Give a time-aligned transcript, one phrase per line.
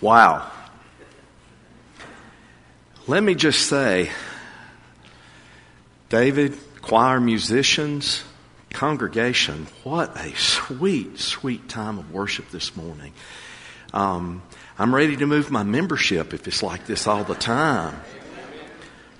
[0.00, 0.50] Wow.
[3.06, 4.10] Let me just say,
[6.08, 8.22] David, choir musicians,
[8.70, 13.14] congregation, what a sweet, sweet time of worship this morning.
[13.94, 14.42] Um,
[14.78, 17.98] I'm ready to move my membership if it's like this all the time.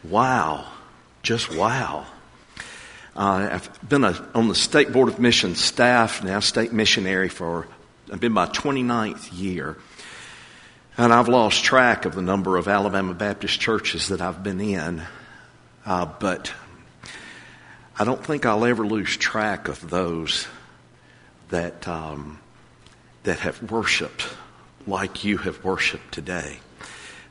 [0.05, 0.67] Wow.
[1.23, 2.07] Just wow.
[3.17, 7.67] Uh, I've been a, on the State Board of Missions staff now, state missionary for,
[8.13, 9.79] I've been my 29th year.
[10.99, 15.03] And I've lost track of the number of Alabama Baptist churches that I've been in.
[15.85, 16.55] Uh, but
[17.99, 20.49] I don't think I'll ever lose track of those
[21.51, 22.41] that, um,
[23.25, 24.27] that have worshiped
[24.87, 26.61] like you have worshiped today.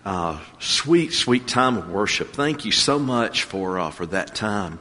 [0.05, 2.33] Uh, sweet, sweet time of worship.
[2.33, 4.77] Thank you so much for, uh, for that time.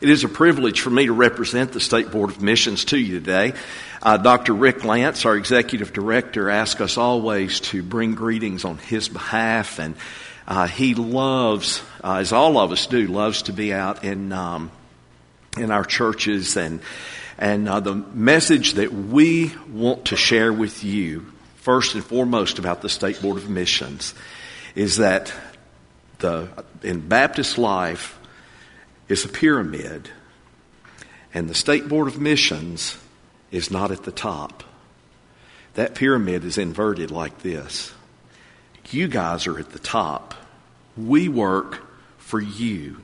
[0.00, 3.18] It is a privilege for me to represent the State Board of Missions to you
[3.18, 3.54] today.
[4.00, 4.52] Uh, Dr.
[4.52, 9.96] Rick Lance, our executive director, asks us always to bring greetings on his behalf, and
[10.46, 14.70] uh, he loves, uh, as all of us do, loves to be out in um,
[15.56, 16.80] in our churches, and
[17.38, 22.82] and uh, the message that we want to share with you, first and foremost, about
[22.82, 24.14] the State Board of Missions,
[24.76, 25.32] is that
[26.20, 26.48] the
[26.84, 28.16] in Baptist life
[29.08, 30.08] is a pyramid,
[31.34, 32.96] and the State Board of Missions
[33.50, 34.64] is not at the top.
[35.74, 37.92] That pyramid is inverted like this.
[38.90, 40.34] You guys are at the top.
[40.96, 41.86] We work
[42.18, 43.00] for you.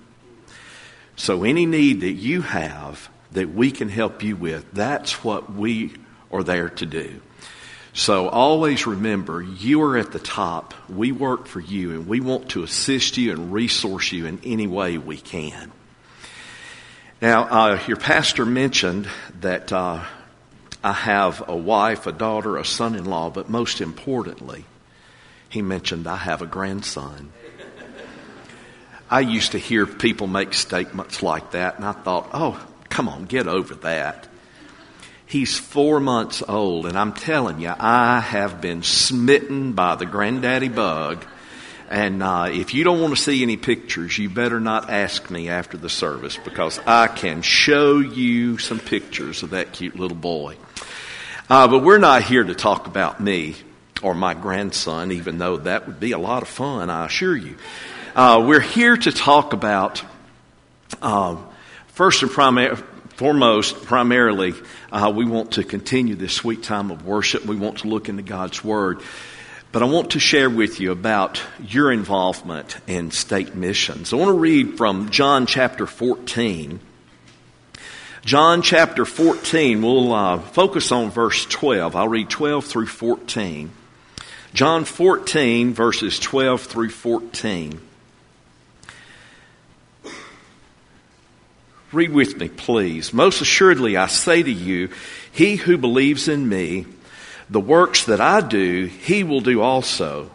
[1.16, 5.92] So, any need that you have that we can help you with, that's what we
[6.32, 7.20] are there to do.
[7.96, 10.74] So always remember, you are at the top.
[10.88, 14.66] We work for you and we want to assist you and resource you in any
[14.66, 15.70] way we can.
[17.22, 19.06] Now, uh, your pastor mentioned
[19.40, 20.04] that uh,
[20.84, 24.66] I have a wife, a daughter, a son in law, but most importantly,
[25.48, 27.32] he mentioned I have a grandson.
[29.10, 33.24] I used to hear people make statements like that, and I thought, oh, come on,
[33.24, 34.28] get over that.
[35.24, 40.68] He's four months old, and I'm telling you, I have been smitten by the granddaddy
[40.68, 41.24] bug
[41.94, 45.48] and uh, if you don't want to see any pictures, you better not ask me
[45.48, 50.56] after the service because I can show you some pictures of that cute little boy.
[51.48, 53.54] Uh, but we're not here to talk about me
[54.02, 57.56] or my grandson, even though that would be a lot of fun, I assure you.
[58.16, 60.02] Uh, we're here to talk about,
[61.00, 61.46] um,
[61.86, 64.52] first and foremost, primarily,
[64.90, 67.44] uh, we want to continue this sweet time of worship.
[67.44, 69.00] We want to look into God's Word.
[69.74, 74.12] But I want to share with you about your involvement in state missions.
[74.12, 76.78] I want to read from John chapter 14.
[78.24, 81.96] John chapter 14, we'll uh, focus on verse 12.
[81.96, 83.72] I'll read 12 through 14.
[84.52, 87.80] John 14, verses 12 through 14.
[91.90, 93.12] Read with me, please.
[93.12, 94.90] Most assuredly, I say to you,
[95.32, 96.86] he who believes in me,
[97.50, 100.30] the works that I do, he will do also,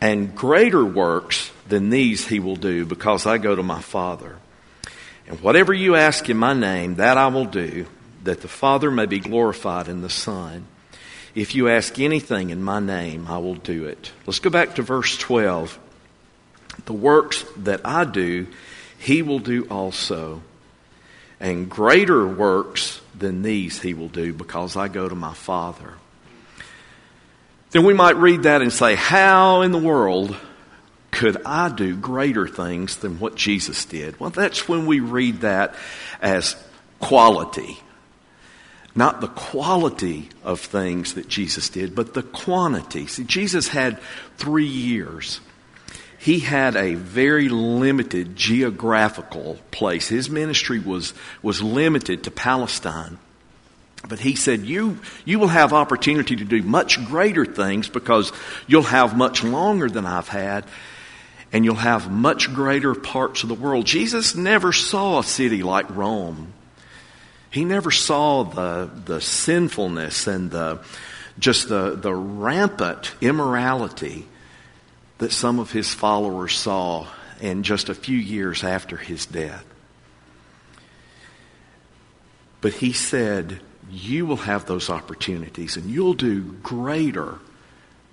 [0.00, 4.36] and greater works than these he will do, because I go to my Father.
[5.26, 7.86] And whatever you ask in my name, that I will do,
[8.24, 10.66] that the Father may be glorified in the Son.
[11.34, 14.12] If you ask anything in my name, I will do it.
[14.26, 15.78] Let's go back to verse 12.
[16.86, 18.46] The works that I do,
[18.98, 20.42] he will do also.
[21.38, 25.94] And greater works than these he will do, because I go to my Father
[27.70, 30.36] then we might read that and say, How in the world
[31.10, 34.18] could I do greater things than what Jesus did?
[34.20, 35.74] Well, that's when we read that
[36.20, 36.56] as
[37.00, 37.78] quality.
[38.94, 43.06] Not the quality of things that Jesus did, but the quantity.
[43.06, 44.00] See, Jesus had
[44.38, 45.40] three years.
[46.18, 50.08] He had a very limited geographical place.
[50.08, 53.18] His ministry was, was limited to Palestine.
[54.06, 58.32] But he said, you, you will have opportunity to do much greater things because
[58.66, 60.64] you'll have much longer than I've had
[61.52, 63.86] and you'll have much greater parts of the world.
[63.86, 66.52] Jesus never saw a city like Rome.
[67.50, 70.80] He never saw the, the sinfulness and the,
[71.38, 74.26] just the, the rampant immorality
[75.18, 77.06] that some of his followers saw
[77.40, 79.64] in just a few years after his death.
[82.60, 87.38] But he said, you will have those opportunities and you'll do greater,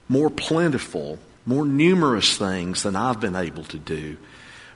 [0.07, 4.17] more plentiful, more numerous things than I've been able to do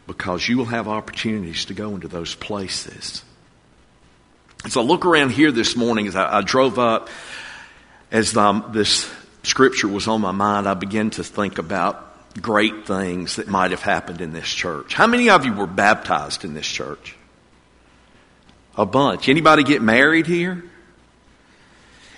[0.07, 3.23] because you will have opportunities to go into those places.
[4.65, 7.09] As I look around here this morning, as I, I drove up,
[8.11, 9.09] as um, this
[9.43, 12.05] scripture was on my mind, I began to think about
[12.41, 14.93] great things that might have happened in this church.
[14.93, 17.15] How many of you were baptized in this church?
[18.75, 19.29] A bunch.
[19.29, 20.63] Anybody get married here?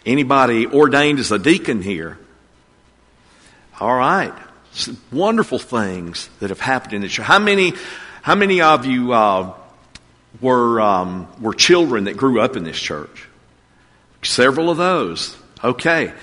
[0.05, 2.17] Anybody ordained as a deacon here?
[3.79, 4.33] All right.
[4.73, 7.25] Some wonderful things that have happened in this church.
[7.25, 7.73] How many,
[8.21, 9.53] how many of you uh,
[10.39, 13.27] were, um, were children that grew up in this church?
[14.23, 15.35] Several of those.
[15.63, 16.13] Okay.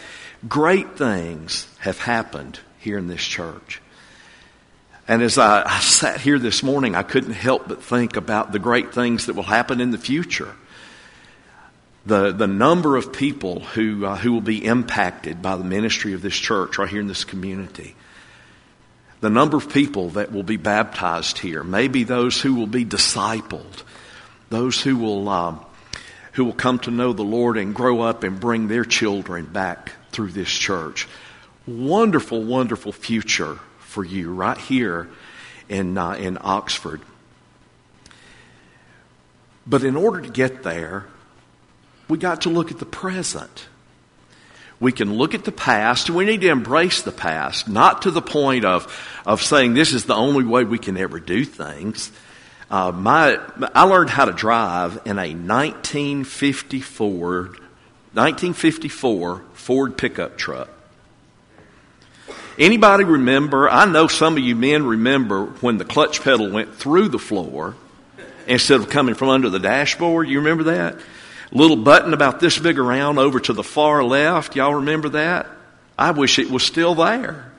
[0.49, 3.83] Great things have happened here in this church.
[5.09, 8.59] And as I, I, sat here this morning, I couldn't help but think about the
[8.59, 10.55] great things that will happen in the future.
[12.07, 16.23] The, the number of people who, uh, who will be impacted by the ministry of
[16.23, 17.95] this church right here in this community.
[19.21, 21.65] The number of people that will be baptized here.
[21.65, 23.83] Maybe those who will be discipled.
[24.49, 25.65] Those who will, um,
[26.33, 29.93] who will come to know the Lord and grow up and bring their children back
[30.13, 31.09] through this church.
[31.67, 35.09] Wonderful, wonderful future for you right here
[35.69, 37.01] in, uh, in Oxford.
[39.67, 41.07] But in order to get there,
[42.09, 43.67] we got to look at the present.
[44.81, 46.09] We can look at the past.
[46.09, 48.87] And we need to embrace the past, not to the point of,
[49.27, 52.11] of saying this is the only way we can ever do things.
[52.71, 53.39] Uh, my,
[53.75, 60.69] I learned how to drive in a 1954, 1954 Ford pickup truck.
[62.59, 63.71] Anybody remember?
[63.71, 67.77] I know some of you men remember when the clutch pedal went through the floor
[68.47, 70.29] instead of coming from under the dashboard.
[70.29, 70.97] You remember that?
[71.51, 74.57] Little button about this big around over to the far left.
[74.57, 75.49] Y'all remember that?
[75.99, 77.51] I wish it was still there.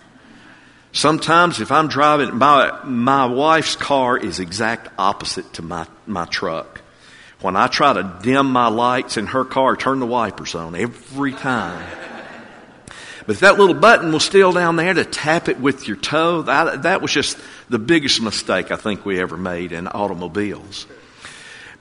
[0.91, 6.81] Sometimes if I'm driving, my, my wife's car is exact opposite to my, my truck.
[7.41, 11.31] When I try to dim my lights in her car, turn the wipers on every
[11.31, 11.87] time.
[13.25, 16.41] But if that little button was still down there to tap it with your toe,
[16.43, 17.37] that, that was just
[17.69, 20.87] the biggest mistake I think we ever made in automobiles.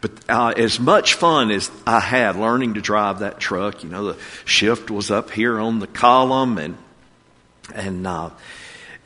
[0.01, 4.13] But uh, as much fun as I had learning to drive that truck, you know,
[4.13, 6.77] the shift was up here on the column and,
[7.75, 8.31] and, uh,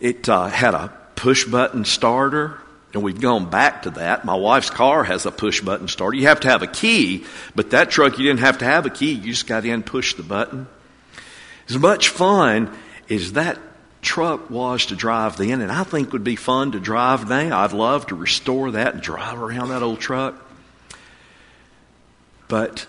[0.03, 2.59] it uh, had a push button starter,
[2.93, 4.25] and we've gone back to that.
[4.25, 6.17] My wife's car has a push button starter.
[6.17, 7.25] You have to have a key,
[7.55, 9.13] but that truck you didn't have to have a key.
[9.13, 10.67] You just got in, push the button.
[11.69, 12.77] As much fun
[13.09, 13.61] as that
[14.03, 17.61] truck was to drive then, and I think would be fun to drive now.
[17.61, 20.35] I'd love to restore that and drive around that old truck.
[22.53, 22.87] But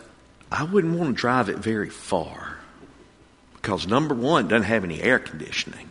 [0.52, 2.58] I wouldn't want to drive it very far
[3.54, 5.90] because number one, doesn't have any air conditioning.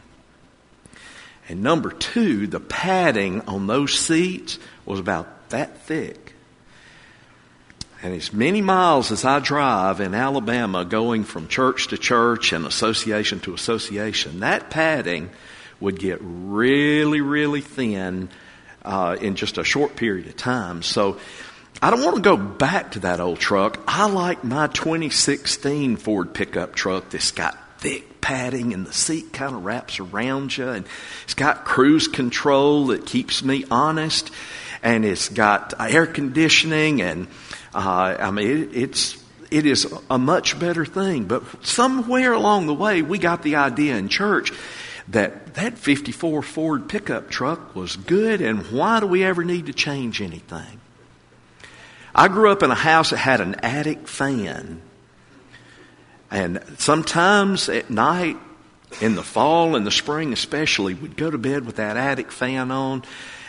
[1.49, 6.35] And number two, the padding on those seats was about that thick.
[8.03, 12.67] And as many miles as I drive in Alabama going from church to church and
[12.67, 15.31] association to association, that padding
[15.81, 18.29] would get really, really thin
[18.85, 20.83] uh, in just a short period of time.
[20.83, 21.19] So
[21.85, 23.81] I don't want to go back to that old truck.
[23.89, 29.53] I like my 2016 Ford pickup truck that's got thick padding and the seat kind
[29.53, 30.87] of wraps around you and
[31.25, 34.31] it's got cruise control that keeps me honest
[34.85, 37.27] and it's got air conditioning and
[37.75, 39.21] uh, I mean it, it's
[39.51, 43.97] it is a much better thing but somewhere along the way we got the idea
[43.97, 44.53] in church
[45.09, 49.73] that that 54 Ford pickup truck was good and why do we ever need to
[49.73, 50.79] change anything
[52.15, 54.83] I grew up in a house that had an attic fan
[56.33, 58.39] and sometimes at night,
[59.03, 62.71] in the fall and the spring especially, we'd go to bed with that attic fan
[62.71, 63.03] on,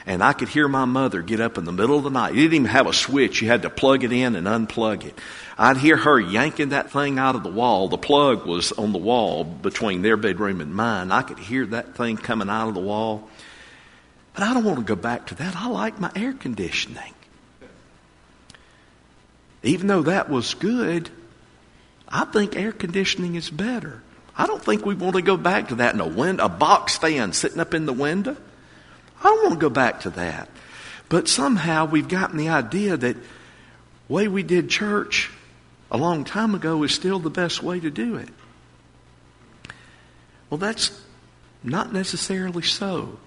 [0.05, 2.33] and I could hear my mother get up in the middle of the night.
[2.33, 3.41] You didn't even have a switch.
[3.41, 5.17] You had to plug it in and unplug it.
[5.57, 7.87] I'd hear her yanking that thing out of the wall.
[7.87, 11.09] The plug was on the wall between their bedroom and mine.
[11.09, 13.29] I could hear that thing coming out of the wall.
[14.33, 15.55] But I don't want to go back to that.
[15.55, 17.13] I like my air conditioning.
[19.63, 21.09] Even though that was good,
[22.07, 24.03] I think air conditioning is better.
[24.35, 26.97] I don't think we want to go back to that in a wind, a box
[26.97, 28.35] fan sitting up in the window.
[29.19, 30.49] I don't want to go back to that.
[31.07, 33.15] But somehow we've gotten the idea that
[34.09, 35.31] way we did church
[35.91, 38.29] a long time ago is still the best way to do it.
[40.49, 40.99] Well, that's
[41.63, 43.17] not necessarily so.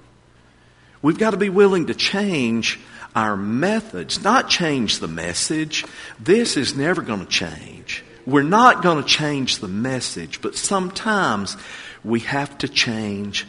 [1.00, 2.80] We've got to be willing to change
[3.16, 5.86] our methods, not change the message.
[6.20, 8.04] This is never going to change.
[8.26, 11.56] We're not going to change the message, but sometimes
[12.04, 13.46] we have to change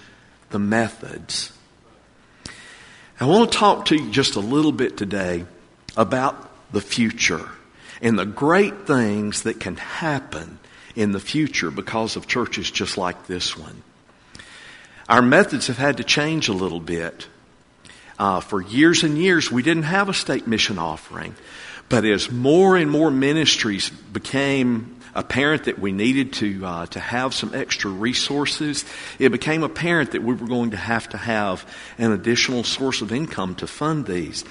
[0.52, 1.52] the methods.
[3.20, 5.44] I want to talk to you just a little bit today
[5.98, 7.50] about the future
[8.02, 10.60] and the great things that can happen
[10.96, 13.84] in the future because of churches just like this one.
[15.10, 17.28] Our methods have had to change a little bit.
[18.20, 21.36] Uh, for years and years, we didn't have a state mission offering.
[21.90, 27.34] But as more and more ministries became apparent that we needed to uh, to have
[27.34, 28.86] some extra resources,
[29.20, 31.66] it became apparent that we were going to have to have
[31.98, 34.44] an additional source of income to fund these.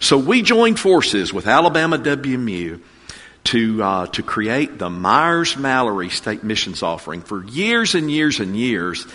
[0.00, 2.80] So we joined forces with Alabama WMU
[3.44, 8.56] to uh, to create the Myers Mallory State Missions Offering for years and years and
[8.56, 9.06] years.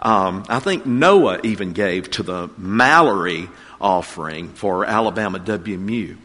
[0.00, 3.48] Um, I think Noah even gave to the Mallory
[3.80, 6.16] offering for Alabama WMU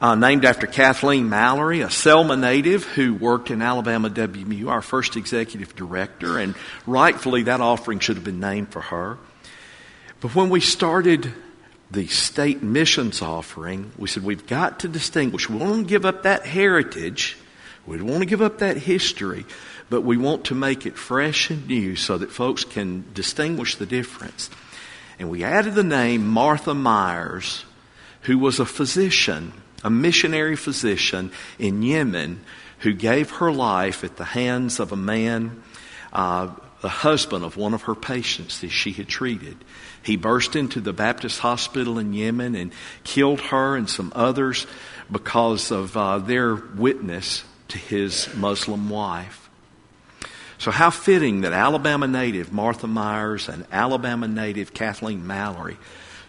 [0.00, 5.16] uh, named after Kathleen Mallory, a Selma native who worked in Alabama WMU, our first
[5.16, 6.54] executive director, and
[6.86, 9.18] rightfully that offering should have been named for her.
[10.20, 11.32] But when we started
[11.90, 15.50] the state missions offering, we said we've got to distinguish.
[15.50, 17.36] We don't want to give up that heritage.
[17.86, 19.44] We don't want to give up that history,
[19.90, 23.86] but we want to make it fresh and new so that folks can distinguish the
[23.86, 24.48] difference.
[25.18, 27.66] And we added the name Martha Myers,
[28.22, 32.40] who was a physician a missionary physician in Yemen
[32.80, 35.62] who gave her life at the hands of a man,
[36.12, 36.48] uh,
[36.80, 39.56] the husband of one of her patients that she had treated.
[40.02, 42.72] He burst into the Baptist hospital in Yemen and
[43.04, 44.66] killed her and some others
[45.10, 49.39] because of uh, their witness to his Muslim wife.
[50.60, 55.78] So, how fitting that Alabama native Martha Myers and Alabama native Kathleen Mallory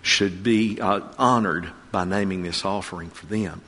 [0.02, 3.62] should be uh, honored by naming this offering for them.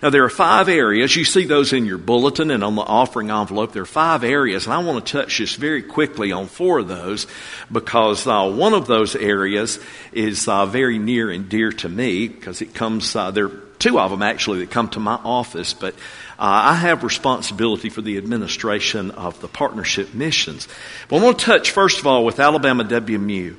[0.00, 1.16] Now, there are five areas.
[1.16, 3.72] You see those in your bulletin and on the offering envelope.
[3.72, 6.86] There are five areas, and I want to touch just very quickly on four of
[6.86, 7.26] those
[7.70, 9.80] because uh, one of those areas
[10.12, 13.98] is uh, very near and dear to me because it comes, uh, there are two
[13.98, 15.96] of them actually that come to my office, but
[16.44, 20.66] I have responsibility for the administration of the partnership missions.
[21.08, 23.54] But I want to touch, first of all, with Alabama WMU.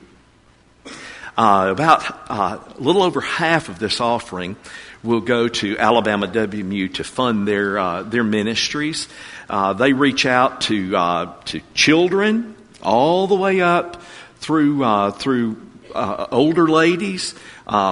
[1.38, 4.58] Uh, about uh, a little over half of this offering
[5.02, 9.08] will go to Alabama WMU to fund their uh, their ministries.
[9.50, 14.02] Uh, they reach out to uh, to children all the way up
[14.38, 15.58] through uh, through
[15.96, 17.34] older ladies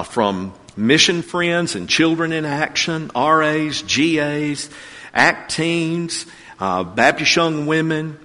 [0.04, 4.70] from mission friends and children in action, RAs, GAs,
[5.14, 6.26] Acteens,
[6.58, 8.18] Baptist young women,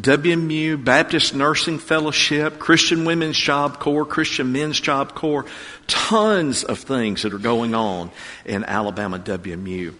[0.00, 5.44] WMU, Baptist Nursing Fellowship, Christian Women's Job Corps, Christian Men's Job Corps,
[5.86, 8.10] tons of things that are going on
[8.46, 9.94] in Alabama WMU.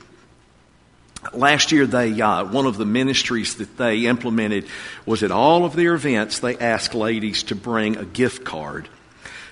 [1.35, 4.67] Last year, they uh, one of the ministries that they implemented
[5.07, 8.89] was at all of their events they asked ladies to bring a gift card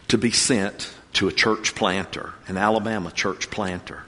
[0.08, 4.04] to be sent to a church planter, an Alabama church planter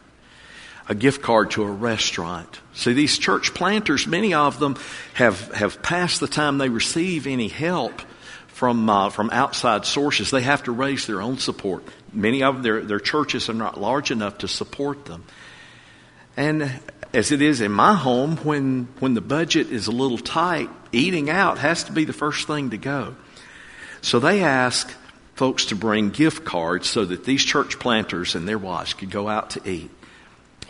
[0.89, 2.61] a gift card to a restaurant.
[2.75, 4.77] See, these church planters, many of them
[5.15, 8.03] have, have passed the time they receive any help
[8.49, 10.31] from, uh, from outside sources.
[10.31, 11.85] They have to raise their own support.
[12.13, 15.25] Many of their, their churches are not large enough to support them.
[16.37, 16.71] And
[17.15, 21.31] as it is in my home, when, when the budget is a little tight, eating
[21.31, 23.17] out has to be the first thing to go.
[24.01, 24.93] So they ask
[25.43, 29.27] folks to bring gift cards so that these church planters and their wives could go
[29.27, 29.91] out to eat.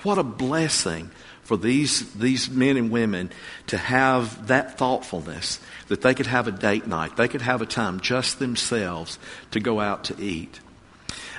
[0.02, 1.10] What a blessing
[1.42, 3.30] for these, these men and women
[3.66, 7.18] to have that thoughtfulness that they could have a date night.
[7.18, 9.18] They could have a time just themselves
[9.50, 10.60] to go out to eat.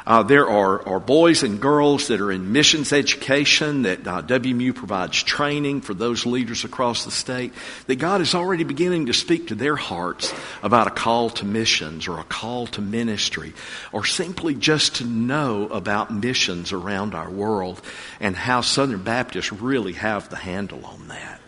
[0.05, 4.75] Uh, there are, are boys and girls that are in missions education that uh, WMU
[4.75, 7.53] provides training for those leaders across the state.
[7.87, 12.09] That God is already beginning to speak to their hearts about a call to missions
[12.09, 13.53] or a call to ministry
[13.93, 17.81] or simply just to know about missions around our world
[18.19, 21.39] and how Southern Baptists really have the handle on that.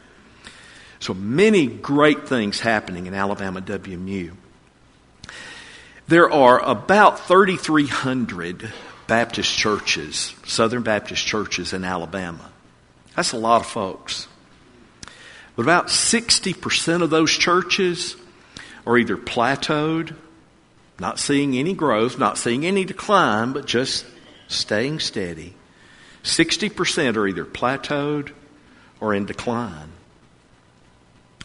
[1.00, 4.32] So many great things happening in Alabama WMU.
[6.08, 8.72] There are about 3,300
[9.08, 12.52] Baptist churches, Southern Baptist churches in Alabama.
[13.16, 14.28] That's a lot of folks.
[15.56, 18.18] But about 60% of those churches
[18.86, 20.16] are either plateaued,
[21.00, 24.06] not seeing any growth, not seeing any decline, but just
[24.48, 25.56] staying steady.
[26.24, 28.32] 60% are either plateaued
[29.00, 29.90] or in decline.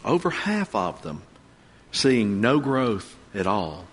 [0.05, 1.23] Over half of them
[1.91, 3.85] seeing no growth at all.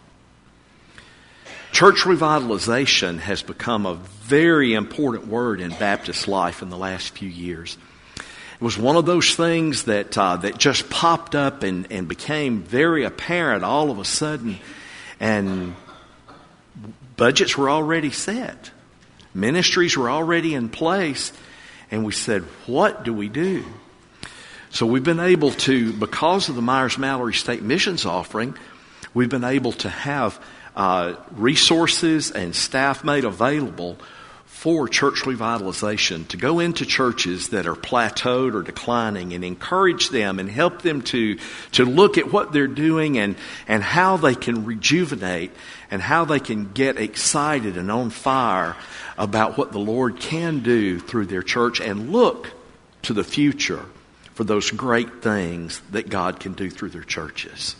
[1.79, 7.29] Church revitalization has become a very important word in Baptist life in the last few
[7.29, 7.79] years.
[8.17, 12.63] It was one of those things that, uh, that just popped up and, and became
[12.65, 14.59] very apparent all of a sudden.
[15.21, 15.77] And
[17.17, 18.73] budgets were already set,
[19.33, 21.33] ministries were already in place.
[21.93, 23.65] And we said, What do we do?
[24.71, 28.57] So we've been able to, because of the Myers Mallory State Missions offering,
[29.15, 30.45] we've been able to have
[30.79, 33.99] uh, resources and staff made available
[34.47, 40.39] for church revitalization to go into churches that are plateaued or declining and encourage them
[40.39, 41.37] and help them to,
[41.73, 43.35] to look at what they're doing and,
[43.67, 45.51] and how they can rejuvenate
[45.91, 48.77] and how they can get excited and on fire
[49.17, 52.53] about what the Lord can do through their church and look
[53.03, 53.85] to the future
[54.35, 57.75] for those great things that God can do through their churches.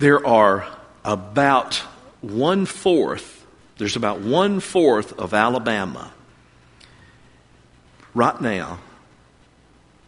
[0.00, 0.66] There are
[1.04, 1.76] about
[2.22, 3.40] one fourth
[3.80, 6.12] there's about one fourth of Alabama
[8.12, 8.78] right now,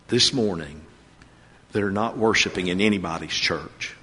[0.09, 0.83] this morning,
[1.73, 3.97] that are not worshiping in anybody's church.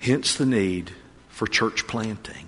[0.00, 0.90] Hence the need
[1.28, 2.45] for church planting.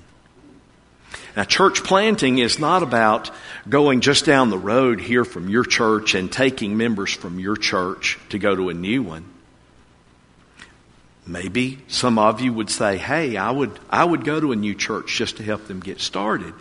[1.37, 3.31] Now, church planting is not about
[3.69, 8.19] going just down the road here from your church and taking members from your church
[8.31, 9.25] to go to a new one.
[11.27, 14.75] Maybe some of you would say, hey, I would, I would go to a new
[14.75, 16.55] church just to help them get started.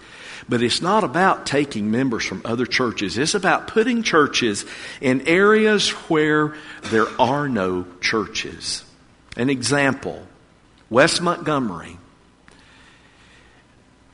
[0.49, 3.17] But it's not about taking members from other churches.
[3.17, 4.65] It's about putting churches
[4.99, 8.83] in areas where there are no churches.
[9.37, 10.27] An example,
[10.89, 11.97] West Montgomery.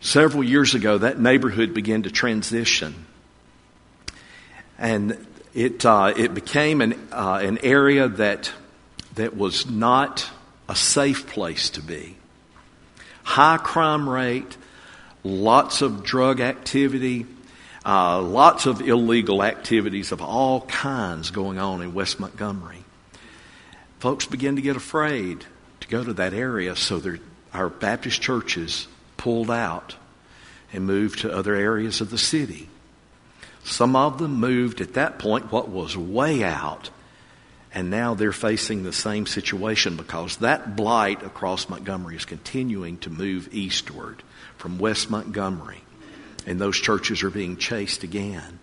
[0.03, 3.05] Several years ago, that neighborhood began to transition.
[4.77, 8.51] And it, uh, it became an, uh, an area that,
[9.15, 10.29] that was not
[10.67, 12.17] a safe place to be.
[13.23, 14.57] High crime rate,
[15.23, 17.25] lots of drug activity,
[17.85, 22.83] uh, lots of illegal activities of all kinds going on in West Montgomery.
[23.99, 25.45] Folks begin to get afraid
[25.79, 27.01] to go to that area, so
[27.53, 29.95] our Baptist churches pulled out
[30.71, 32.69] and moved to other areas of the city.
[33.63, 36.89] Some of them moved at that point what was way out
[37.73, 43.09] and now they're facing the same situation because that blight across Montgomery is continuing to
[43.09, 44.21] move eastward
[44.57, 45.81] from West Montgomery.
[46.45, 48.59] And those churches are being chased again.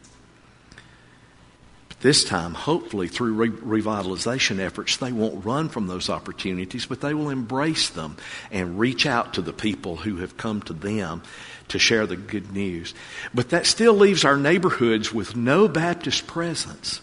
[2.00, 3.50] This time, hopefully, through re-
[3.82, 8.16] revitalization efforts, they won't run from those opportunities, but they will embrace them
[8.50, 11.22] and reach out to the people who have come to them
[11.68, 12.94] to share the good news.
[13.34, 17.02] But that still leaves our neighborhoods with no Baptist presence.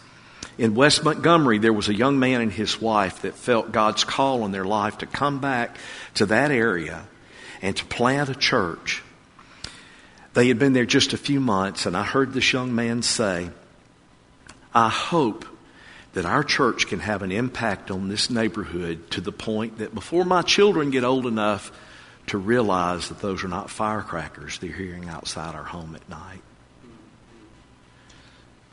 [0.58, 4.42] In West Montgomery, there was a young man and his wife that felt God's call
[4.42, 5.78] on their life to come back
[6.16, 7.08] to that area
[7.62, 9.04] and to plant a church.
[10.34, 13.52] They had been there just a few months, and I heard this young man say,
[14.78, 15.44] I hope
[16.14, 20.24] that our church can have an impact on this neighborhood to the point that before
[20.24, 21.72] my children get old enough
[22.28, 26.44] to realize that those are not firecrackers they're hearing outside our home at night.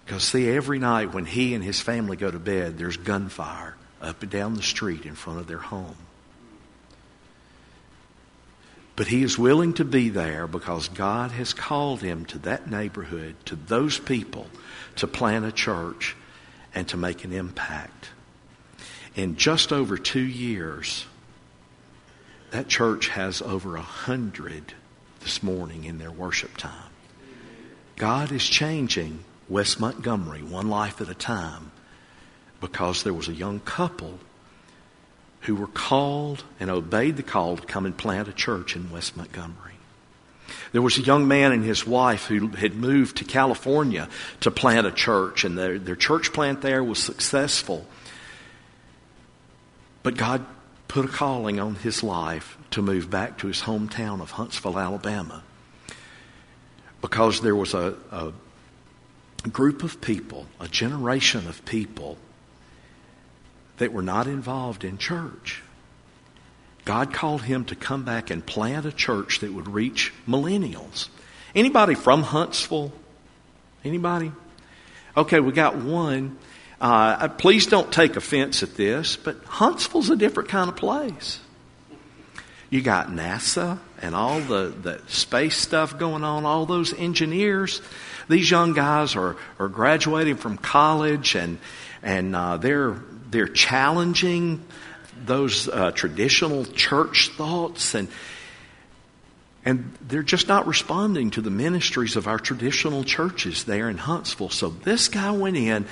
[0.04, 4.20] Because, see, every night when he and his family go to bed, there's gunfire up
[4.20, 5.96] and down the street in front of their home.
[8.94, 13.36] But he is willing to be there because God has called him to that neighborhood,
[13.46, 14.48] to those people,
[14.96, 16.16] to plant a church
[16.74, 18.10] and to make an impact.
[19.14, 21.06] In just over two years,
[22.50, 24.74] that church has over a hundred
[25.20, 26.90] this morning in their worship time.
[27.96, 31.70] God is changing West Montgomery, one life at a time,
[32.60, 34.18] because there was a young couple
[35.42, 39.16] who were called and obeyed the call to come and plant a church in West
[39.16, 39.74] Montgomery.
[40.72, 44.08] There was a young man and his wife who had moved to California
[44.40, 47.86] to plant a church, and their, their church plant there was successful.
[50.02, 50.44] But God
[50.86, 55.42] put a calling on his life to move back to his hometown of Huntsville, Alabama,
[57.00, 58.32] because there was a, a
[59.48, 62.16] group of people, a generation of people
[63.78, 65.63] that were not involved in church.
[66.84, 71.08] God called him to come back and plant a church that would reach millennials.
[71.54, 72.92] Anybody from Huntsville?
[73.84, 74.32] Anybody?
[75.16, 76.36] Okay, we got one.
[76.80, 81.40] Uh, please don't take offense at this, but Huntsville's a different kind of place.
[82.68, 87.80] You got NASA and all the, the space stuff going on, all those engineers.
[88.28, 91.58] These young guys are, are graduating from college and,
[92.02, 92.96] and uh, they're,
[93.30, 94.64] they're challenging
[95.24, 98.08] those uh, traditional church thoughts and,
[99.64, 104.50] and they're just not responding to the ministries of our traditional churches there in Huntsville.
[104.50, 105.86] So this guy went in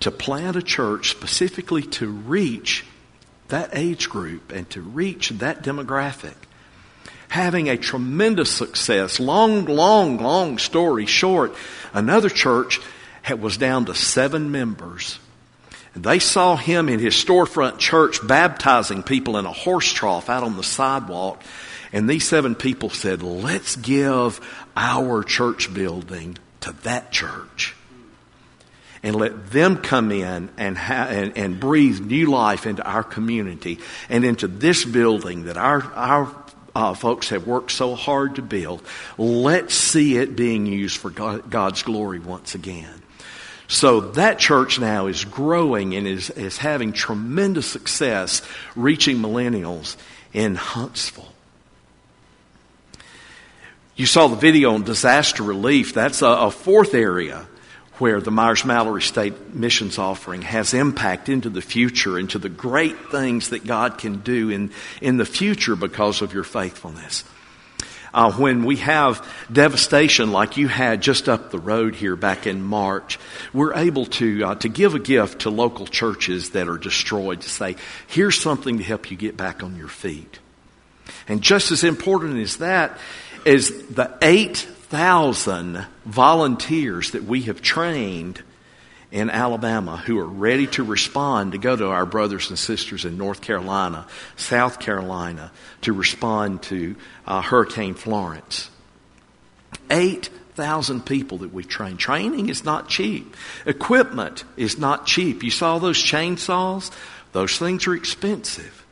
[0.00, 2.84] to plant a church specifically to reach
[3.48, 6.36] that age group and to reach that demographic.
[7.30, 9.20] having a tremendous success.
[9.20, 11.54] Long, long, long story short,
[11.94, 12.80] another church
[13.38, 15.18] was down to seven members.
[15.94, 20.56] They saw him in his storefront church baptizing people in a horse trough out on
[20.56, 21.42] the sidewalk.
[21.92, 24.40] And these seven people said, let's give
[24.76, 27.74] our church building to that church
[29.02, 33.78] and let them come in and, ha- and, and breathe new life into our community
[34.08, 38.82] and into this building that our, our uh, folks have worked so hard to build.
[39.18, 42.99] Let's see it being used for God, God's glory once again.
[43.70, 48.42] So that church now is growing and is, is having tremendous success
[48.74, 49.96] reaching millennials
[50.32, 51.32] in Huntsville.
[53.94, 55.94] You saw the video on disaster relief.
[55.94, 57.46] That's a, a fourth area
[57.98, 63.12] where the Myers Mallory State Missions Offering has impact into the future, into the great
[63.12, 67.22] things that God can do in, in the future because of your faithfulness.
[68.12, 72.62] Uh, when we have devastation like you had just up the road here back in
[72.62, 73.18] March,
[73.52, 77.48] we're able to uh, to give a gift to local churches that are destroyed to
[77.48, 77.76] say,
[78.08, 80.38] here's something to help you get back on your feet.
[81.28, 82.98] And just as important as that
[83.44, 88.42] is the eight thousand volunteers that we have trained
[89.10, 93.18] in Alabama who are ready to respond to go to our brothers and sisters in
[93.18, 95.50] North Carolina, South Carolina,
[95.82, 96.94] to respond to
[97.26, 98.70] uh, Hurricane Florence.
[99.90, 101.98] 8,000 people that we've trained.
[101.98, 103.36] Training is not cheap.
[103.66, 105.42] Equipment is not cheap.
[105.42, 106.92] You saw those chainsaws?
[107.32, 108.84] Those things are expensive.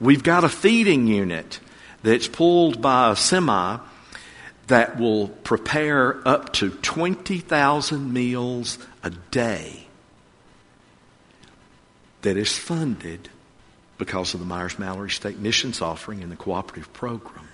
[0.00, 1.60] We've got a feeding unit
[2.02, 3.78] that's pulled by a semi
[4.66, 9.86] that will prepare up to 20,000 meals a day
[12.22, 13.28] that is funded
[13.98, 17.48] because of the Myers Mallory State Missions offering and the cooperative program.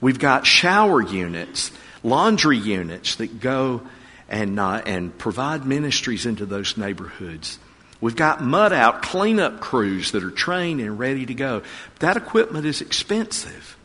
[0.00, 1.72] We've got shower units,
[2.04, 3.82] laundry units that go
[4.28, 7.58] and, uh, and provide ministries into those neighborhoods.
[8.00, 11.62] We've got mud out cleanup crews that are trained and ready to go.
[11.98, 13.76] That equipment is expensive.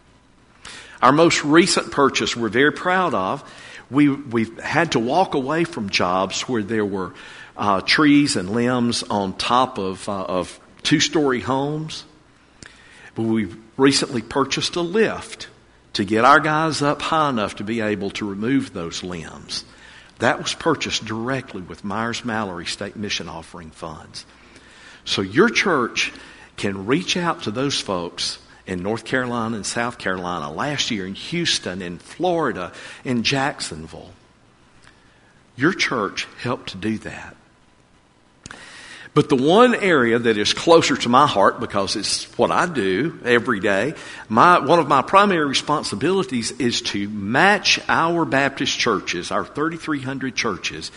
[1.02, 3.43] Our most recent purchase we're very proud of.
[3.91, 7.13] We, we've had to walk away from jobs where there were
[7.58, 12.06] uh, trees and limbs on top of, uh, of two story homes.
[13.15, 15.47] But we recently purchased a lift
[15.93, 19.65] to get our guys up high enough to be able to remove those limbs.
[20.19, 24.25] That was purchased directly with Myers Mallory State Mission Offering funds.
[25.06, 26.13] So your church
[26.58, 28.38] can reach out to those folks
[28.69, 32.71] in North Carolina and South Carolina, last year in Houston, in Florida,
[33.03, 34.12] in Jacksonville.
[35.55, 37.36] Your church helped to do that.
[39.15, 43.19] But the one area that is closer to my heart because it's what I do
[43.25, 43.95] every day,
[44.29, 50.91] my, one of my primary responsibilities is to match our Baptist churches, our 3,300 churches,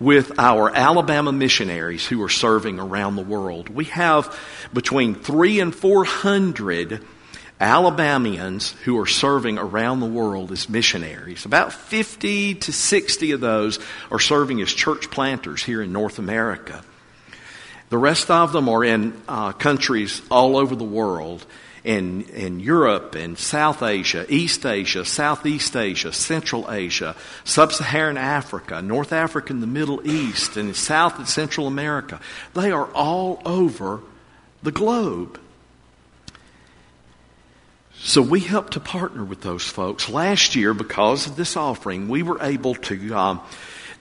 [0.00, 3.68] with our Alabama missionaries who are serving around the world.
[3.68, 4.36] We have
[4.72, 7.04] between three and four hundred
[7.60, 11.44] Alabamians who are serving around the world as missionaries.
[11.44, 13.78] About 50 to 60 of those
[14.10, 16.82] are serving as church planters here in North America.
[17.90, 21.44] The rest of them are in uh, countries all over the world
[21.84, 28.82] in, in Europe in South Asia, East Asia, Southeast Asia, Central Asia, Sub Saharan Africa,
[28.82, 32.20] North Africa and the Middle East, and South and Central America.
[32.54, 34.00] They are all over
[34.62, 35.40] the globe.
[38.02, 40.08] So we helped to partner with those folks.
[40.08, 43.14] Last year, because of this offering, we were able to.
[43.14, 43.40] Um,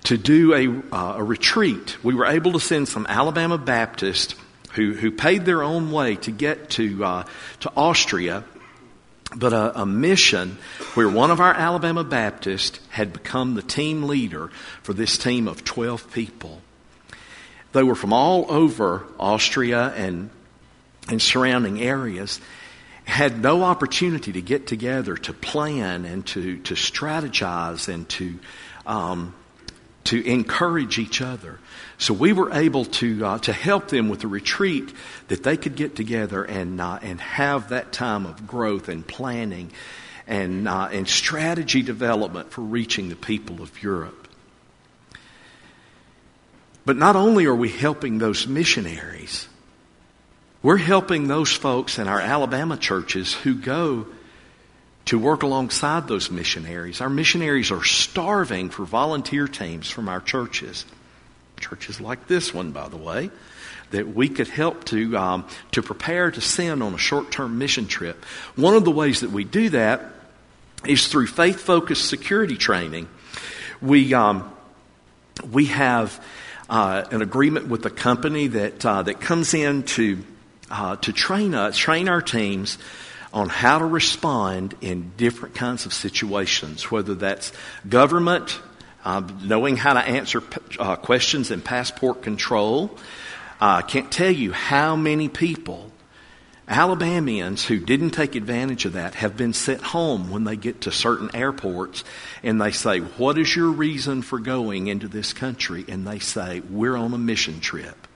[0.06, 2.02] to do a, uh, a retreat.
[2.04, 4.34] We were able to send some Alabama Baptists
[4.70, 7.24] who, who paid their own way to get to, uh,
[7.62, 8.44] to Austria,
[9.36, 10.58] but a, a, mission
[10.96, 14.50] where one of our Alabama Baptists had become the team leader
[14.82, 16.62] for this team of 12 people.
[17.72, 20.32] They were from all over Austria and,
[21.08, 22.42] and surrounding areas,
[23.06, 28.40] had no opportunity to get together to plan and to, to strategize and to,
[28.86, 29.34] um,
[30.06, 31.60] to encourage each other.
[32.00, 34.94] So we were able to uh, to help them with a retreat
[35.28, 39.72] that they could get together and uh, and have that time of growth and planning
[40.26, 44.30] and uh, and strategy development for reaching the people of Europe.
[46.86, 49.50] But not only are we helping those missionaries,
[50.64, 54.08] we're helping those folks in our Alabama churches who go
[55.06, 57.02] to work alongside those missionaries.
[57.02, 60.86] Our missionaries are starving for volunteer teams from our churches.
[61.60, 63.30] Churches like this one, by the way,
[63.92, 67.88] that we could help to, um, to prepare to send on a short term mission
[67.88, 68.24] trip.
[68.56, 70.04] One of the ways that we do that
[70.86, 73.08] is through faith focused security training.
[73.82, 74.52] We, um,
[75.52, 76.24] we have
[76.70, 80.24] uh, an agreement with a company that, uh, that comes in to,
[80.70, 82.78] uh, to train us, train our teams
[83.34, 87.52] on how to respond in different kinds of situations, whether that's
[87.88, 88.60] government,
[89.04, 90.44] uh, knowing how to answer
[90.78, 92.98] uh, questions in passport control.
[93.62, 95.92] I can't tell you how many people,
[96.68, 100.92] Alabamians who didn't take advantage of that, have been sent home when they get to
[100.92, 102.04] certain airports
[102.44, 105.86] and they say, What is your reason for going into this country?
[105.88, 108.08] And they say, We're on a mission trip.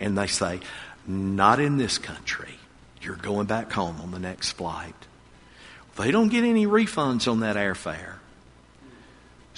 [0.00, 0.60] And they say,
[1.06, 2.54] Not in this country.
[3.02, 4.94] You're going back home on the next flight.
[5.96, 8.17] They don't get any refunds on that airfare.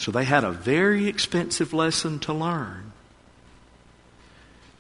[0.01, 2.93] So they had a very expensive lesson to learn.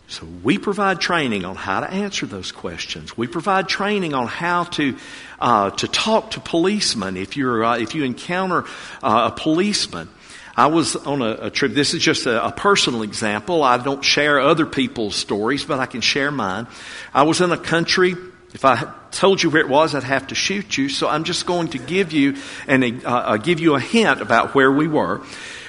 [0.08, 3.18] So we provide training on how to answer those questions.
[3.18, 4.96] We provide training on how to
[5.38, 8.64] uh, to talk to policemen if you're uh, if you encounter
[9.02, 10.08] uh, a policeman.
[10.56, 11.72] I was on a, a trip.
[11.72, 13.62] This is just a, a, personal example.
[13.62, 16.66] I don't share other people's stories, but I can share mine.
[17.12, 18.16] I was in a country
[18.54, 20.88] if I told you where it was, I'd have to shoot you.
[20.88, 24.54] So I'm just going to give you and uh, uh, give you a hint about
[24.54, 25.22] where we were.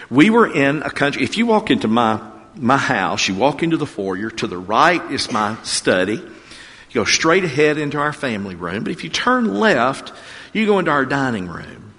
[0.09, 1.23] We were in a country.
[1.23, 2.21] If you walk into my
[2.55, 4.29] my house, you walk into the foyer.
[4.29, 6.15] To the right is my study.
[6.17, 8.83] You go straight ahead into our family room.
[8.83, 10.11] But if you turn left,
[10.51, 11.93] you go into our dining room.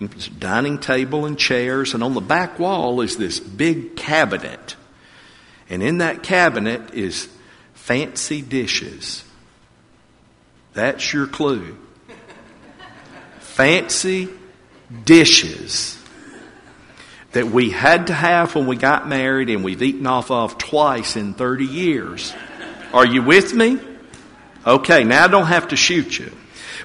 [0.00, 4.74] It's a dining table and chairs, and on the back wall is this big cabinet.
[5.68, 7.28] And in that cabinet is
[7.74, 9.24] fancy dishes
[10.74, 11.76] that's your clue.
[13.40, 14.28] Fancy
[15.04, 15.98] dishes
[17.32, 21.16] that we had to have when we got married and we've eaten off of twice
[21.16, 22.34] in 30 years.
[22.92, 23.78] Are you with me?
[24.66, 26.32] Okay, now I don't have to shoot you.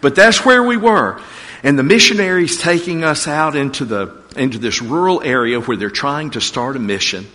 [0.02, 1.22] But that's where we were.
[1.64, 6.32] And the missionaries taking us out into the into this rural area where they're trying
[6.32, 7.26] to start a mission.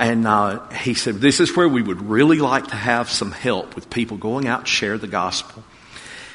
[0.00, 3.74] And uh, he said, This is where we would really like to have some help
[3.74, 5.62] with people going out share the gospel.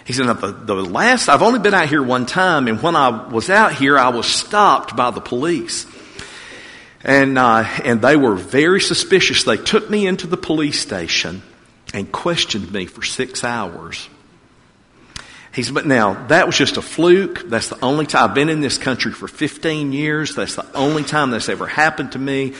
[0.05, 3.27] He said, the, the last, I've only been out here one time, and when I
[3.27, 5.87] was out here, I was stopped by the police.
[7.03, 9.43] And, uh, and they were very suspicious.
[9.43, 11.41] They took me into the police station
[11.91, 14.07] and questioned me for six hours.
[15.55, 17.49] He said, but now that was just a fluke.
[17.49, 20.35] That's the only time I've been in this country for 15 years.
[20.35, 22.53] That's the only time that's ever happened to me.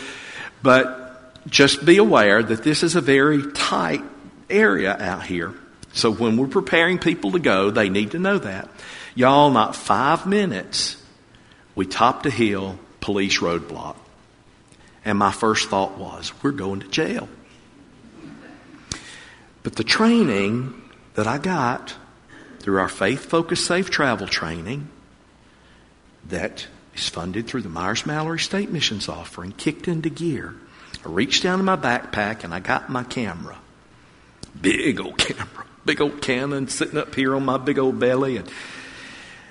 [0.66, 4.02] But just be aware that this is a very tight
[4.50, 5.54] area out here.
[5.94, 8.68] So when we're preparing people to go, they need to know that.
[9.14, 10.98] Y'all, not five minutes,
[11.76, 13.96] we topped a hill, police roadblock.
[15.06, 17.30] And my first thought was, we're going to jail.
[19.62, 20.74] But the training
[21.14, 21.94] that I got
[22.58, 24.90] through our faith focused safe travel training
[26.30, 30.56] that is funded through the Myers Mallory State Missions offering, kicked into gear.
[31.06, 33.58] I reached down in my backpack and I got my camera.
[34.60, 35.66] Big old camera.
[35.86, 38.38] Big old Canon sitting up here on my big old belly.
[38.38, 38.50] And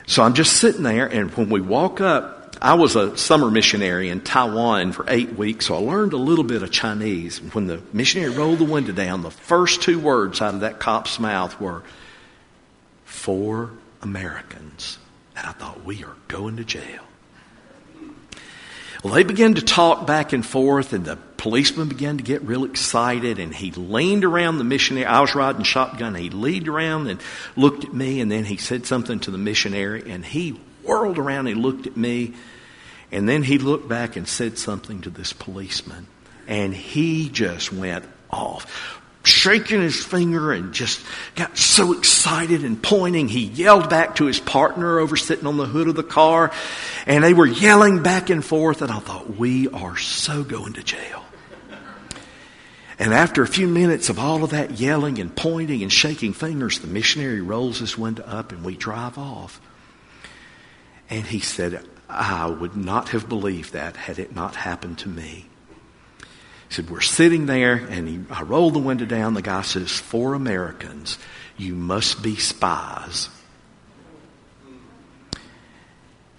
[0.07, 4.09] so I'm just sitting there and when we walk up, I was a summer missionary
[4.09, 7.39] in Taiwan for eight weeks, so I learned a little bit of Chinese.
[7.53, 11.19] When the missionary rolled the window down, the first two words out of that cop's
[11.19, 11.83] mouth were,
[13.05, 13.71] for
[14.03, 14.99] Americans.
[15.37, 17.03] And I thought, we are going to jail.
[19.05, 22.65] Well, they began to talk back and forth, and the policeman began to get real
[22.65, 25.05] excited, and he leaned around the missionary.
[25.05, 27.21] I was riding shotgun, he leaned around and
[27.55, 31.49] looked at me, and then he said something to the missionary, and he whirled around
[31.49, 32.33] and looked at me,
[33.13, 36.07] and then he looked back and said something to this policeman,
[36.49, 43.29] and he just went off shaking his finger and just got so excited and pointing.
[43.29, 46.53] He yelled back to his partner over sitting on the hood of the car
[47.07, 50.83] and they were yelling back and forth and I thought, we are so going to
[50.83, 51.25] jail.
[52.99, 56.79] And after a few minutes of all of that yelling and pointing and shaking fingers,
[56.79, 59.61] the missionary rolls his window up and we drive off.
[61.11, 65.47] And he said, I would not have believed that had it not happened to me.
[66.75, 69.35] Said, We're sitting there, and he, I rolled the window down.
[69.35, 71.21] The guy says, For Americans,
[71.57, 73.29] you must be spies.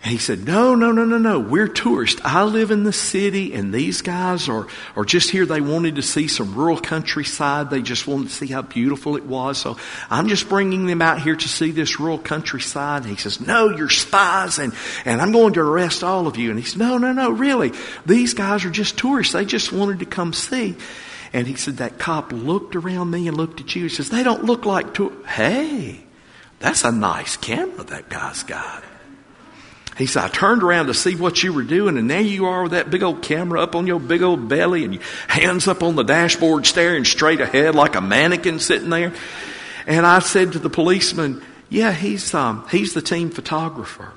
[0.05, 1.39] And he said, No, no, no, no, no.
[1.39, 2.21] We're tourists.
[2.23, 5.47] I live in the city, and these guys are, are just here.
[5.47, 7.71] They wanted to see some rural countryside.
[7.71, 9.57] They just wanted to see how beautiful it was.
[9.57, 9.77] So
[10.11, 13.01] I'm just bringing them out here to see this rural countryside.
[13.01, 16.51] And he says, No, you're spies, and, and I'm going to arrest all of you.
[16.51, 17.71] And he said, No, no, no, really.
[18.05, 19.33] These guys are just tourists.
[19.33, 20.75] They just wanted to come see.
[21.33, 23.81] And he said, That cop looked around me and looked at you.
[23.81, 25.25] He says, They don't look like tourists.
[25.25, 26.03] Hey,
[26.59, 28.83] that's a nice camera that guy's got.
[29.97, 32.63] He said, I turned around to see what you were doing, and there you are
[32.63, 35.83] with that big old camera up on your big old belly, and your hands up
[35.83, 39.13] on the dashboard, staring straight ahead like a mannequin sitting there.
[39.87, 44.11] And I said to the policeman, Yeah, he's, um, he's the team photographer.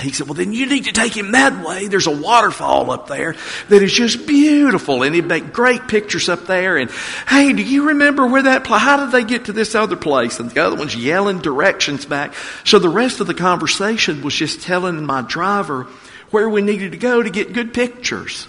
[0.00, 1.86] He said, Well, then you need to take him that way.
[1.86, 3.36] There's a waterfall up there
[3.68, 6.76] that is just beautiful, and he'd make great pictures up there.
[6.76, 6.90] And
[7.28, 8.82] hey, do you remember where that place?
[8.82, 10.40] How did they get to this other place?
[10.40, 12.34] And the other one's yelling directions back.
[12.64, 15.84] So the rest of the conversation was just telling my driver
[16.30, 18.48] where we needed to go to get good pictures.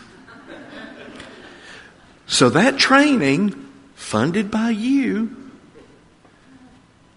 [2.25, 5.51] So that training, funded by you,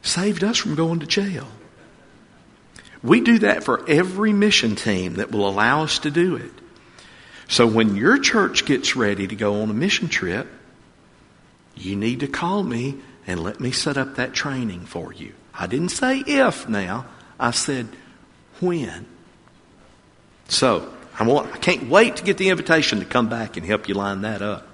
[0.02, 1.46] saved us from going to jail.
[3.02, 6.50] We do that for every mission team that will allow us to do it.
[7.48, 10.46] So when your church gets ready to go on a mission trip,
[11.76, 15.32] you need to call me and let me set up that training for you.
[15.54, 17.06] I didn't say if now,
[17.38, 17.88] I said
[18.60, 19.06] when.
[20.48, 23.88] So I, want, I can't wait to get the invitation to come back and help
[23.88, 24.66] you line that up.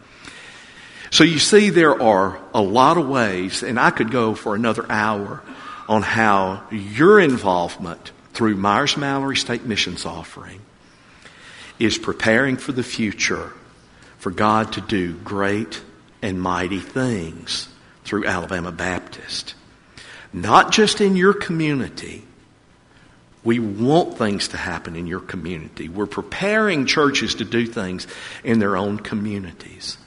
[1.11, 4.91] So you see, there are a lot of ways, and I could go for another
[4.91, 5.43] hour
[5.89, 10.61] on how your involvement through Myers Mallory State Missions Offering
[11.79, 13.53] is preparing for the future
[14.18, 15.83] for God to do great
[16.23, 17.68] and mighty things
[18.05, 19.55] through Alabama Baptist.
[20.33, 22.25] Not just in your community.
[23.44, 25.88] We want things to happen in your community.
[25.88, 28.07] We're preparing churches to do things
[28.42, 29.99] in their own communities.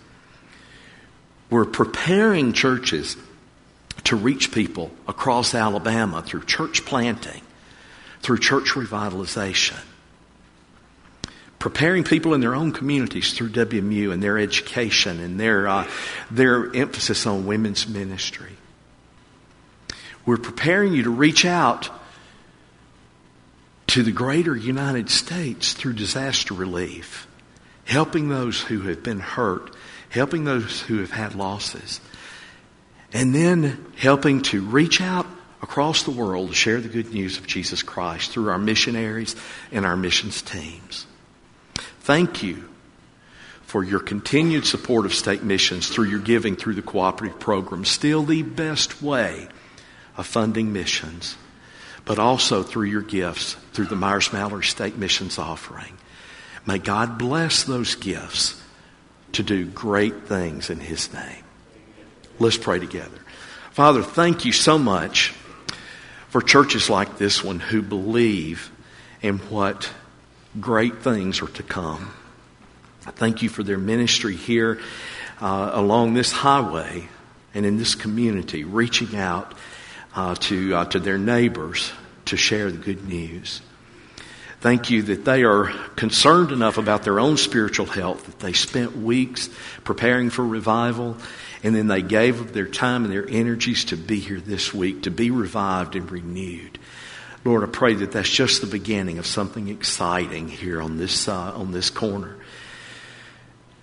[1.49, 3.15] We're preparing churches
[4.05, 7.41] to reach people across Alabama through church planting,
[8.27, 9.79] through church revitalization.
[11.59, 15.87] Preparing people in their own communities through WMU and their education and their, uh,
[16.29, 18.51] their emphasis on women's ministry.
[20.25, 21.89] We're preparing you to reach out
[23.87, 27.29] to the greater United States through disaster relief,
[27.85, 29.73] helping those who have been hurt,
[30.09, 32.01] helping those who have had losses,
[33.13, 35.27] and then helping to reach out
[35.61, 39.35] across the world to share the good news of Jesus Christ through our missionaries
[39.71, 41.05] and our missions teams.
[42.01, 42.69] Thank you
[43.63, 47.83] for your continued support of state missions through your giving through the cooperative program.
[47.83, 49.47] Still the best way
[50.15, 51.35] of funding missions,
[52.05, 55.97] but also through your gifts through the Myers Mallory State Missions offering.
[56.65, 58.61] May God bless those gifts
[59.33, 61.43] to do great things in His name.
[62.39, 63.19] Let's pray together.
[63.71, 65.33] Father, thank you so much
[66.29, 68.71] for churches like this one who believe
[69.21, 69.91] in what
[70.59, 72.11] great things are to come.
[73.05, 74.79] I Thank you for their ministry here
[75.39, 77.07] uh, along this highway
[77.53, 79.53] and in this community, reaching out
[80.15, 81.91] uh, to, uh, to their neighbors
[82.25, 83.61] to share the good news.
[84.59, 88.97] Thank you that they are concerned enough about their own spiritual health that they spent
[88.97, 89.49] weeks
[89.83, 91.15] preparing for revival
[91.63, 95.03] and then they gave of their time and their energies to be here this week,
[95.03, 96.77] to be revived and renewed.
[97.43, 101.53] Lord, I pray that that's just the beginning of something exciting here on this, uh,
[101.55, 102.35] on this corner.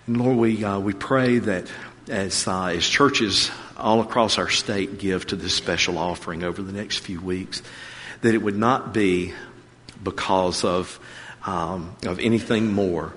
[0.07, 1.67] And Lord, we, uh, we pray that
[2.07, 6.71] as, uh, as churches all across our state give to this special offering over the
[6.71, 7.61] next few weeks,
[8.21, 9.33] that it would not be
[10.03, 10.99] because of,
[11.45, 13.13] um, of anything more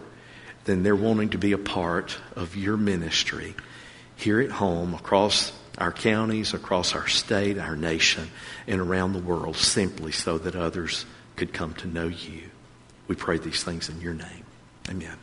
[0.65, 3.55] than they're wanting to be a part of your ministry
[4.19, 8.29] here at home, across our counties, across our state, our nation,
[8.67, 12.51] and around the world simply so that others could come to know you.
[13.07, 14.45] We pray these things in your name.
[14.91, 15.17] Amen.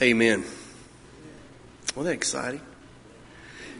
[0.00, 0.44] Amen.
[1.96, 2.60] Wasn't that exciting?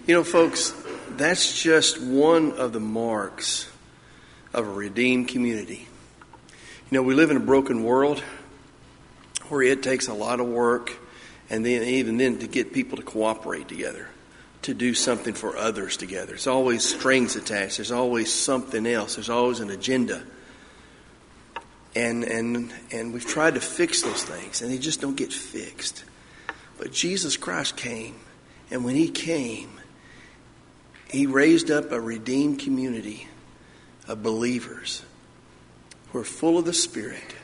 [0.06, 0.74] You know, folks,
[1.10, 3.70] that's just one of the marks
[4.52, 5.86] of a redeemed community.
[6.90, 8.20] You know, we live in a broken world
[9.48, 10.92] where it takes a lot of work
[11.50, 14.08] and then even then to get people to cooperate together,
[14.62, 16.26] to do something for others together.
[16.26, 17.76] There's always strings attached.
[17.76, 19.16] There's always something else.
[19.16, 20.22] There's always an agenda.
[21.94, 26.04] And and and we've tried to fix those things and they just don't get fixed.
[26.78, 28.14] But Jesus Christ came
[28.70, 29.80] And when he came,
[31.10, 33.28] he raised up a redeemed community
[34.08, 35.02] of believers
[36.10, 37.36] who are full of the Spirit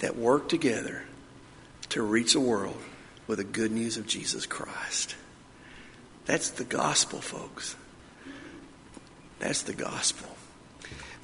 [0.00, 1.02] that work together
[1.88, 2.76] to reach the world
[3.26, 5.16] with the good news of Jesus Christ.
[6.26, 7.76] That's the gospel, folks.
[9.38, 10.28] That's the gospel.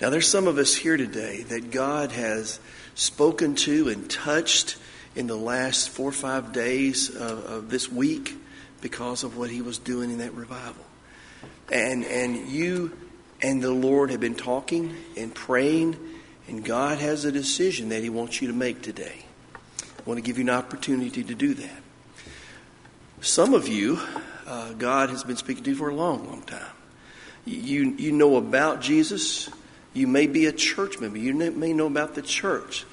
[0.01, 2.59] Now, there's some of us here today that God has
[2.95, 4.77] spoken to and touched
[5.15, 8.35] in the last four or five days of, of this week
[8.81, 10.85] because of what He was doing in that revival.
[11.71, 12.97] And, and you
[13.43, 15.99] and the Lord have been talking and praying,
[16.49, 19.25] and God has a decision that He wants you to make today.
[19.55, 21.83] I want to give you an opportunity to do that.
[23.21, 24.01] Some of you,
[24.47, 26.73] uh, God has been speaking to you for a long, long time.
[27.45, 29.49] You, you know about Jesus.
[29.95, 31.19] You may be a church member.
[31.19, 32.85] You may know about the church.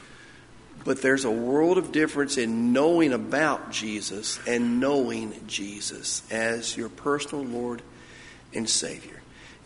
[0.83, 6.89] But there's a world of difference in knowing about Jesus and knowing Jesus as your
[6.89, 7.81] personal Lord
[8.53, 9.18] and Savior.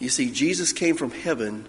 [0.03, 1.65] You see, Jesus came from heaven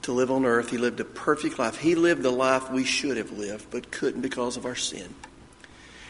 [0.00, 0.70] to live on earth.
[0.70, 1.76] He lived a perfect life.
[1.76, 5.14] He lived the life we should have lived, but couldn't because of our sin.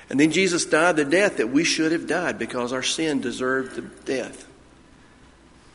[0.09, 3.75] And then Jesus died the death that we should have died because our sin deserved
[3.75, 4.47] the death.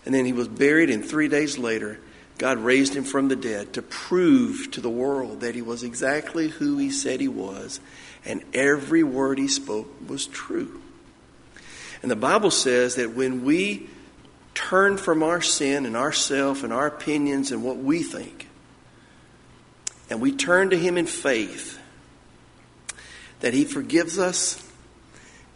[0.06, 2.00] And then he was buried, and three days later,
[2.38, 6.48] God raised him from the dead to prove to the world that he was exactly
[6.48, 7.82] who he said he was,
[8.24, 10.82] and every word he spoke was true.
[12.02, 13.90] And the Bible says that when we
[14.54, 18.48] turn from our sin and ourself and our opinions and what we think,
[20.10, 21.80] and we turn to him in faith,
[23.40, 24.68] that he forgives us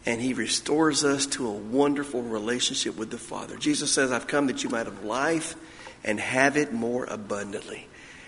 [0.06, 3.58] and he restores us to a wonderful relationship with the Father.
[3.58, 5.56] Jesus says, I've come that you might have life
[6.04, 7.88] and have it more abundantly.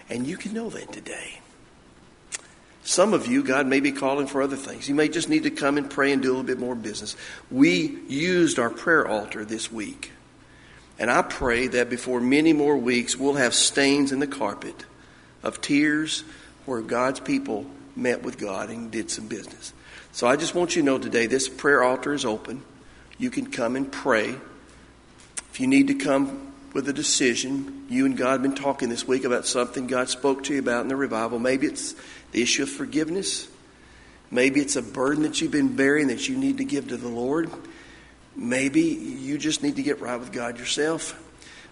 [0.09, 1.39] And you can know that today.
[2.83, 4.87] Some of you, God may be calling for other things.
[4.89, 7.15] You may just need to come and pray and do a little bit more business.
[7.51, 10.11] We used our prayer altar this week.
[10.99, 14.85] And I pray that before many more weeks, we'll have stains in the carpet
[15.43, 16.23] of tears
[16.65, 19.73] where God's people met with God and did some business.
[20.11, 22.63] So I just want you to know today this prayer altar is open.
[23.17, 24.35] You can come and pray.
[25.51, 29.07] If you need to come with a decision, you and God have been talking this
[29.07, 31.39] week about something God spoke to you about in the revival.
[31.39, 31.95] Maybe it's
[32.31, 33.47] the issue of forgiveness.
[34.29, 37.07] Maybe it's a burden that you've been bearing that you need to give to the
[37.07, 37.49] Lord.
[38.37, 41.19] Maybe you just need to get right with God yourself.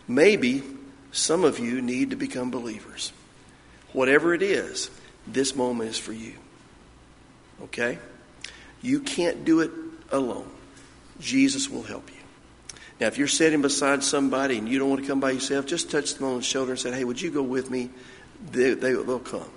[0.07, 0.63] Maybe
[1.11, 3.13] some of you need to become believers.
[3.93, 4.89] Whatever it is,
[5.27, 6.33] this moment is for you.
[7.61, 7.99] Okay?
[8.81, 9.71] You can't do it
[10.11, 10.49] alone.
[11.19, 12.17] Jesus will help you.
[12.99, 15.91] Now, if you're sitting beside somebody and you don't want to come by yourself, just
[15.91, 17.89] touch them on the shoulder and say, Hey, would you go with me?
[18.51, 19.49] They, they, they'll come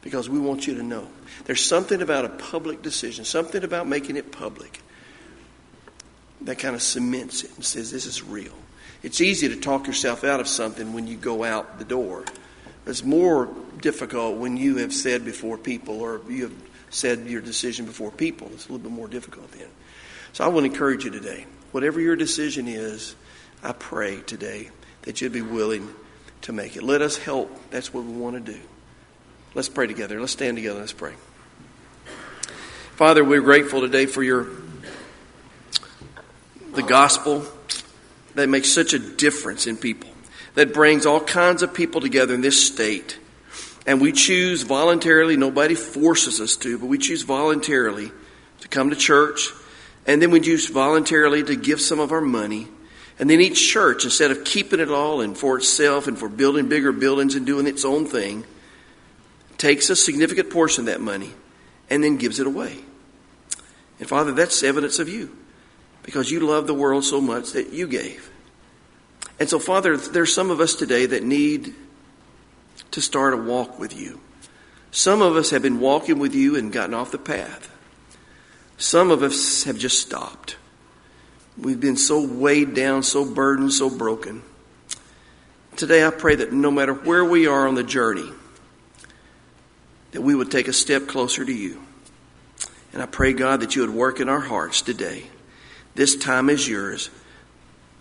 [0.00, 1.08] because we want you to know.
[1.44, 4.80] There's something about a public decision, something about making it public
[6.42, 8.52] that kind of cements it and says, This is real.
[9.02, 12.24] It's easy to talk yourself out of something when you go out the door.
[12.86, 13.48] It's more
[13.80, 16.54] difficult when you have said before people or you have
[16.90, 18.48] said your decision before people.
[18.52, 19.68] It's a little bit more difficult then.
[20.32, 21.46] So I want to encourage you today.
[21.72, 23.16] Whatever your decision is,
[23.62, 24.70] I pray today
[25.02, 25.92] that you'd be willing
[26.42, 26.82] to make it.
[26.82, 27.50] Let us help.
[27.70, 28.60] That's what we want to do.
[29.54, 30.20] Let's pray together.
[30.20, 30.80] Let's stand together.
[30.80, 31.14] Let's pray.
[32.96, 34.46] Father, we're grateful today for your
[36.76, 37.44] the gospel
[38.34, 40.10] that makes such a difference in people,
[40.54, 43.18] that brings all kinds of people together in this state
[43.86, 48.10] and we choose voluntarily, nobody forces us to, but we choose voluntarily
[48.60, 49.50] to come to church.
[50.06, 52.66] And then we choose voluntarily to give some of our money.
[53.18, 56.68] And then each church, instead of keeping it all and for itself and for building
[56.68, 58.44] bigger buildings and doing its own thing,
[59.56, 61.32] takes a significant portion of that money
[61.88, 62.76] and then gives it away.
[64.00, 65.34] And Father, that's evidence of you
[66.06, 68.30] because you love the world so much that you gave.
[69.38, 71.74] And so, Father, there's some of us today that need
[72.92, 74.20] to start a walk with you.
[74.92, 77.70] Some of us have been walking with you and gotten off the path.
[78.78, 80.56] Some of us have just stopped.
[81.58, 84.42] We've been so weighed down, so burdened, so broken.
[85.76, 88.30] Today I pray that no matter where we are on the journey,
[90.12, 91.82] that we would take a step closer to you.
[92.92, 95.26] And I pray, God, that you would work in our hearts today.
[95.96, 97.10] This time is yours.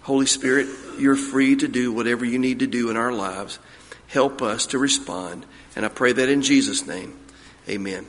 [0.04, 0.68] Holy Spirit,
[1.00, 3.58] you're free to do whatever you need to do in our lives
[4.08, 5.46] help us to respond.
[5.76, 7.18] And I pray that in Jesus' name,
[7.68, 8.06] amen.